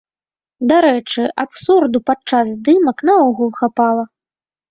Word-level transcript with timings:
Дарэчы, 0.69 1.23
абсурду 1.43 2.01
падчас 2.09 2.45
здымак 2.55 2.97
наогул 3.09 3.51
хапала. 3.59 4.03